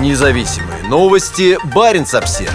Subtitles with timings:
[0.00, 1.56] Независимые новости.
[1.74, 2.52] Барин обсерва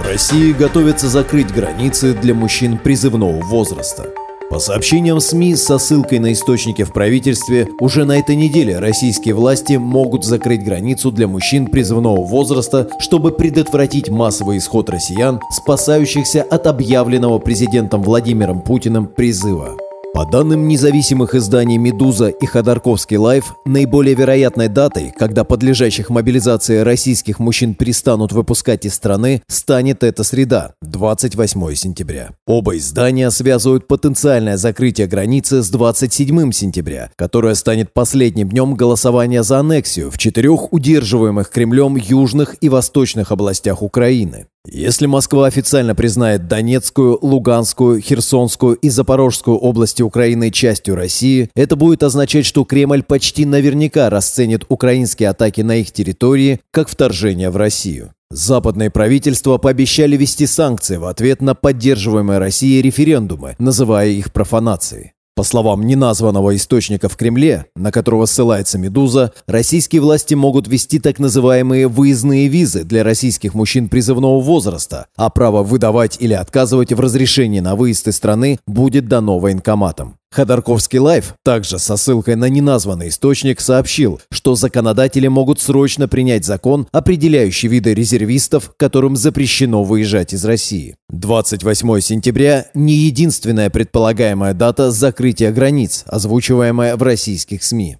[0.00, 4.06] В России готовятся закрыть границы для мужчин призывного возраста.
[4.48, 9.74] По сообщениям СМИ со ссылкой на источники в правительстве, уже на этой неделе российские власти
[9.74, 17.38] могут закрыть границу для мужчин призывного возраста, чтобы предотвратить массовый исход россиян, спасающихся от объявленного
[17.40, 19.76] президентом Владимиром Путиным призыва.
[20.16, 27.38] По данным независимых изданий «Медуза» и «Ходорковский лайф», наиболее вероятной датой, когда подлежащих мобилизации российских
[27.38, 32.30] мужчин перестанут выпускать из страны, станет эта среда, 28 сентября.
[32.46, 39.58] Оба издания связывают потенциальное закрытие границы с 27 сентября, которое станет последним днем голосования за
[39.58, 44.46] аннексию в четырех удерживаемых Кремлем южных и восточных областях Украины.
[44.68, 52.02] Если Москва официально признает Донецкую, Луганскую, Херсонскую и Запорожскую области Украины частью России, это будет
[52.02, 58.12] означать, что Кремль почти наверняка расценит украинские атаки на их территории как вторжение в Россию.
[58.30, 65.12] Западные правительства пообещали ввести санкции в ответ на поддерживаемые Россией референдумы, называя их профанацией.
[65.36, 71.18] По словам неназванного источника в Кремле, на которого ссылается «Медуза», российские власти могут ввести так
[71.18, 77.60] называемые выездные визы для российских мужчин призывного возраста, а право выдавать или отказывать в разрешении
[77.60, 80.16] на выезд из страны будет дано военкоматам.
[80.36, 86.86] Ходорковский лайф, также со ссылкой на неназванный источник, сообщил, что законодатели могут срочно принять закон,
[86.92, 90.96] определяющий виды резервистов, которым запрещено выезжать из России.
[91.08, 97.96] 28 сентября– не единственная предполагаемая дата закрытия границ, озвучиваемая в российских СМИ.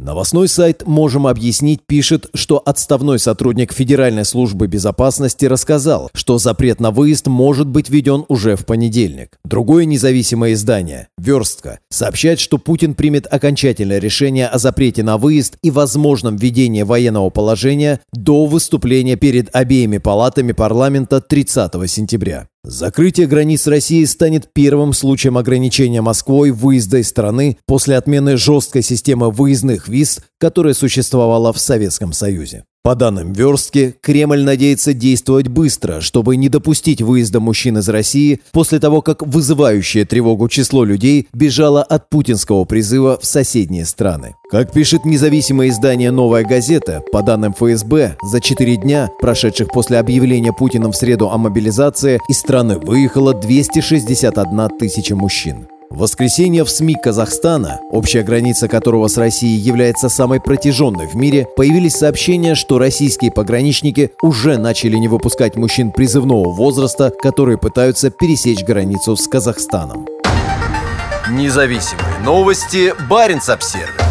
[0.00, 6.90] Новостной сайт «Можем объяснить» пишет, что отставной сотрудник Федеральной службы безопасности рассказал, что запрет на
[6.90, 9.38] выезд может быть введен уже в понедельник.
[9.44, 15.70] Другое независимое издание «Верстка» сообщает, что Путин примет окончательное решение о запрете на выезд и
[15.70, 22.48] возможном введении военного положения до выступления перед обеими палатами парламента 30 сентября.
[22.64, 29.30] Закрытие границ России станет первым случаем ограничения Москвой выезда из страны после отмены жесткой системы
[29.30, 32.64] выездных виз, которая существовала в Советском Союзе.
[32.86, 38.78] По данным Верстки, Кремль надеется действовать быстро, чтобы не допустить выезда мужчин из России после
[38.78, 44.34] того, как вызывающее тревогу число людей бежало от путинского призыва в соседние страны.
[44.50, 50.52] Как пишет независимое издание «Новая газета», по данным ФСБ, за четыре дня, прошедших после объявления
[50.52, 55.68] Путиным в среду о мобилизации, из страны выехало 261 тысяча мужчин.
[55.94, 61.46] В воскресенье в СМИ Казахстана, общая граница которого с Россией является самой протяженной в мире,
[61.56, 68.64] появились сообщения, что российские пограничники уже начали не выпускать мужчин призывного возраста, которые пытаются пересечь
[68.64, 70.08] границу с Казахстаном.
[71.30, 72.92] Независимые новости.
[73.08, 74.03] Барин обсервис